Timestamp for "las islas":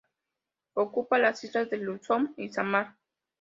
1.19-1.69